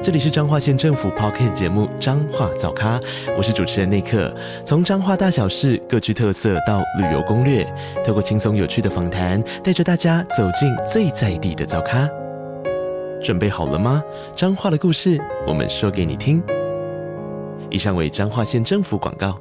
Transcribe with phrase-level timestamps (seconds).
[0.00, 3.00] 这里是彰化县政府 Podcast 节目《彰化早咖》，
[3.36, 4.32] 我是主持人内克。
[4.64, 7.66] 从彰化大小事各具特色到旅游攻略，
[8.06, 12.08] 透过轻松有趣的访谈，带着大家走进最在地的早咖。
[13.20, 14.00] 准备好了吗？
[14.36, 16.40] 彰化的故事，我们说给你听。
[17.68, 19.36] 以上为彰化县政府广告。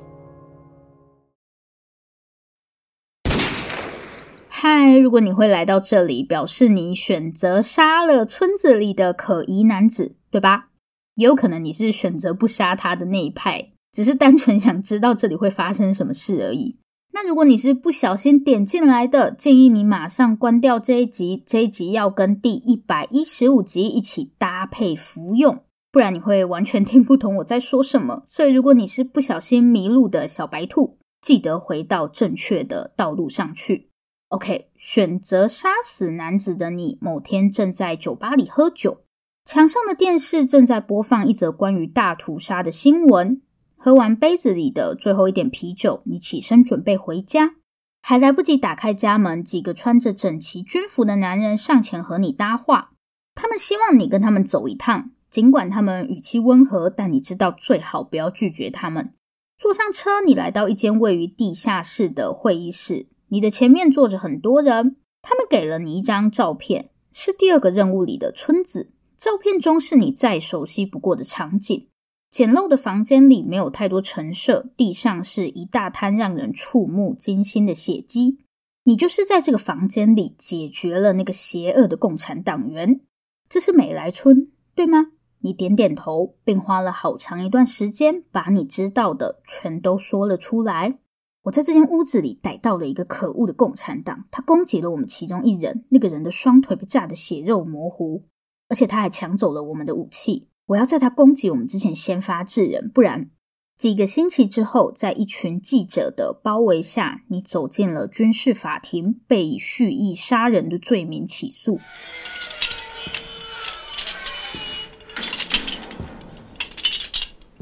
[4.50, 10.17] 嗨，如果你会来到这里，表示你选择杀了村子里的可疑男子。
[10.30, 10.70] 对吧？
[11.16, 16.78] 也有可能你是选择不杀他的那一派，只是单纯想知道这里会发生什么事而已。
[17.14, 28.22] 那如果你是不小心点进来的，建议你马上关掉这一集，这一集要跟第一百一十五集一起搭配服用，不然你会完全听不懂我在说什么。
[28.28, 33.90] 所以如果你是不小心迷路的小白兔，记得回到正确的道路上去。
[34.28, 39.02] OK，选择杀死男子的你，某天正在酒吧里喝酒。
[39.48, 43.42] 墙上的电视正在播放一则关于大屠杀的新闻。
[43.78, 47.56] 喝完杯子里的最后一点啤酒，你起身准备回家，
[48.02, 52.92] 还来不及打开家门，几个穿着整齐军服的男人上前和你搭话。
[53.36, 59.14] 他们希望你跟他们走一趟，尽管他们语气温和，但你知道最好不要拒绝他们。
[59.58, 68.92] 坐上车，你来到一间位于地下室的会议室，你的前面坐着很多人，他们给了你一张照片，是第二个任务里的村子。
[69.18, 71.88] 照片中是你再熟悉不过的场景，
[72.30, 78.38] 简陋的房间里没有太多陈设，地上是一大滩让人触目惊心的血迹。
[78.84, 83.02] 你就是在这个房间里解决了那个邪恶的共产党员。
[83.50, 85.08] 这是美来村，对吗？
[85.40, 91.00] 你点点头，并花了好长一段时间把你知道的全都说了出来。
[91.44, 98.24] 我在这间屋子里逮到了一个可恶的共产党，他攻击了我们其中一人，那个人的双腿被炸得血肉模糊。
[98.70, 100.48] 而且他还抢走了我们的武器。
[100.68, 103.30] 我要在他攻击我们之前先发制人，不然
[103.78, 111.80] 几个星期之后，在一群记者的包围下，你走进了军事法庭，被以蓄意杀人的罪名起诉。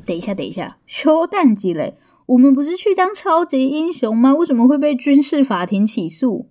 [0.05, 1.97] 等一下，等一下，修蛋鸡嘞！
[2.27, 4.33] 我们不是去当超级英雄吗？
[4.33, 6.49] 为什么会被军事法庭起诉？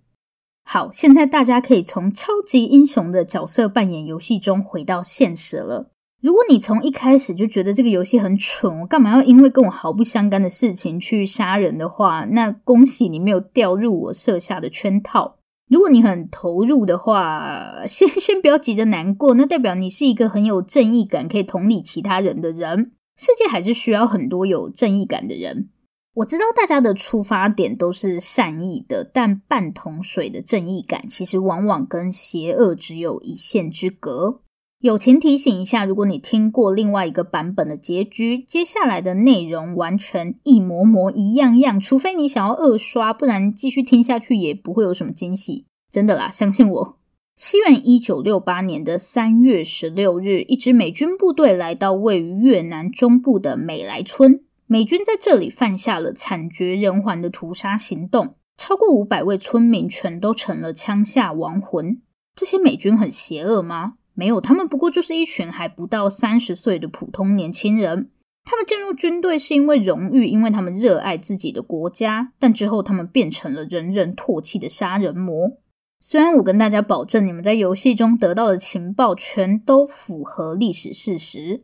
[0.64, 5.91] 好，现在大家可以从超级英雄的角色扮演游戏中回到现实了。
[6.22, 15.36] 如果你从一开始就觉得这个游戏很蠢，我干嘛要因为跟我毫不相干的事情去杀人的话，那恭喜你没有掉入我设下的圈套。
[15.69, 22.92] 如果你很投入的话，先 先不要急着难过，那代表你是一个很有正义感、可以同理其他人的人。
[23.19, 25.69] 世界还是需要很多有正义感的人。
[26.14, 34.41] 我知道大家的出发点都是善意的，但半桶水的正义感其实往往跟邪恶只有一线之隔。
[34.78, 45.66] 友情提醒一下，如果你听过另外一个版本的结局，接下来的内容完全一模模一样样，除非你想要二刷，不然继续听下去也不会有什么惊喜。
[45.91, 46.98] 真的啦，相信我。
[47.36, 54.44] 西元一九六八年的三月十六日，一支美军部队来到位于越南中部的美莱村。
[54.74, 62.02] 美军在这里犯下了惨绝人寰的屠杀行动，超过五百位村民全都成了枪下亡魂。
[62.34, 63.92] 这些美军很邪恶吗？
[64.14, 68.10] 没有，他们不过就是一群还不到三十岁的普通年轻人。
[68.44, 72.32] 他们进入军队是因为荣誉，因为他们热爱自己的国家。
[72.40, 75.52] 但之后他们变成了人人唾弃的杀人魔。
[76.00, 81.62] 虽然我跟大家保证，你们在游戏中得到的情报全都符合历史事实。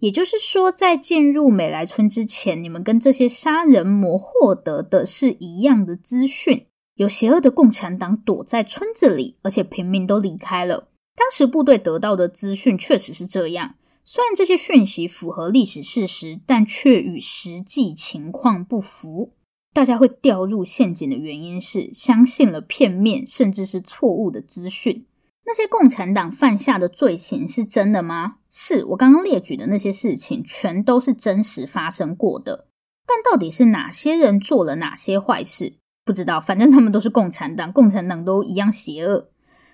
[0.00, 10.88] 也就是说，在进入美莱村之前，你们跟这些杀人魔获得的是一样的资讯：有邪恶的共产党躲在村子里，而且平民都离开了。
[11.14, 19.34] 当时部队得到的资讯确实是这样，虽然这些讯息符合历史事实，但却与实际情况不符。
[19.74, 25.04] 大家会掉入陷阱的原因是相信了片面甚至是错误的资讯。
[25.46, 28.36] 那些共产党犯下的罪行是真的吗？
[28.48, 32.66] 是，我刚刚列举的那些事情，全都是真实发生过的。
[33.06, 35.78] 但到底是哪些人做了哪些坏事？
[36.04, 36.40] 不知道。
[36.40, 39.30] 反正他们都是共产党，共产党都一样邪恶。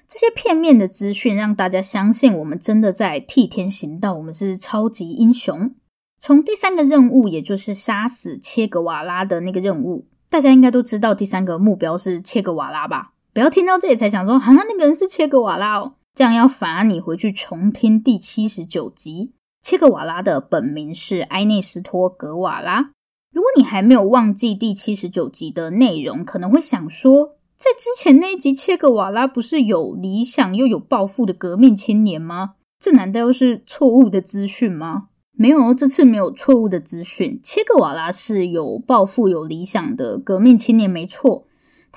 [0.07, 5.75] 这些片面的资讯让大家相信我们真的在替天行道，我们是超级英雄。
[6.19, 13.13] 从第三个任务，也就是杀死切格瓦拉的那个任务，大家应该都知道第三个目标是切格瓦拉吧？
[13.37, 15.93] 不要听到这里才想说，好像那个人是切格瓦拉哦。
[16.15, 19.35] 这样要罚你回去重听第七十九集。
[19.61, 22.93] 切格瓦拉的本名是埃内斯托·格瓦拉。
[23.31, 32.55] 如果你还没有忘记第七十九集的内容，可能会想说，在之前那一集，切格瓦拉不是有理想又有抱负的革命青年吗？
[32.81, 35.09] 这难道又是错误的资讯吗？
[35.33, 37.39] 没有，这次没有错误的资讯。
[37.43, 41.45] 切格瓦拉是有抱负、有理想的革命青年，没错。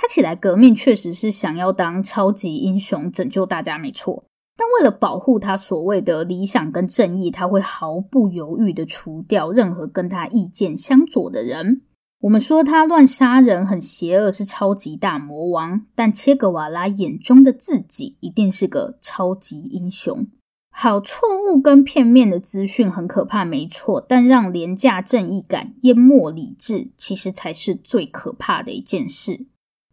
[0.02, 4.24] 他起来革命确实是想要当超级英雄，拯救大家，没错。
[4.56, 11.82] 但为了保护他所谓的理想跟正义，他会毫不犹豫地除掉任何跟他意见相左的人。
[12.22, 20.28] 我们说他乱杀人很邪恶，是超级大魔王，但切格瓦拉眼中的自己一定是个超级英雄。
[20.72, 29.48] 好，错误跟片面的资讯很可怕，没错，但让廉价正义感淹没理智，其实才是最可怕的一件事。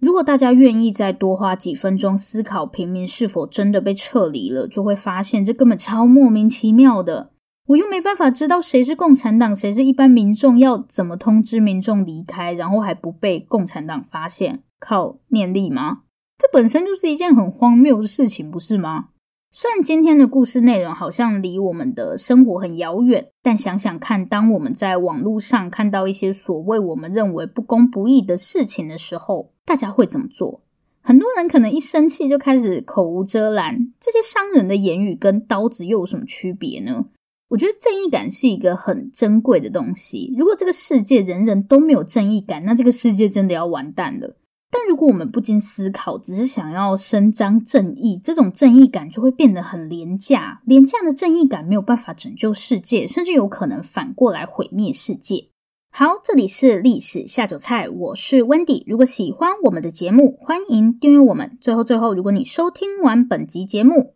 [0.07, 7.33] 如果大家愿意再多花几分钟思考平民是否真的被撤离了，就会发现这根本超莫名其妙的。
[7.67, 14.63] 我又没办法知道谁是共产党，谁是一般民众，要怎么通知民众离开，然后还不被共产党发现？
[14.79, 16.03] 靠念力吗？
[16.39, 19.07] 这本身就是一件很荒谬的事情，不是吗？
[19.51, 30.61] 虽然今天的故事内容好像离我们的生活很遥远，但想想看，当我们在网络上看到一些所谓我们认为不公不义的事情的时候，大家会怎么做？
[31.01, 37.07] 很多人可能一生气就开始口无遮拦，这些伤人的言语跟刀子又有什么区别呢？
[37.49, 40.35] 我觉得正义感是一个很珍贵的东西。
[40.37, 44.37] 如果这个世界人人都没有正义感，那这个世界真的要完蛋了。
[44.79, 50.61] 但如果我们不经思考，只是想要伸张正义，这种正义感就会变得很廉价。
[50.67, 55.49] 廉价的正义感没有办法拯救世界，甚至有可能反过来毁灭世界。
[55.91, 58.85] 好，这里是历史下酒菜，我是 Wendy。
[58.87, 61.57] 如果喜欢我们的节目，欢迎订阅我们。
[61.59, 64.16] 最后，最后，如果你收听完本集节目，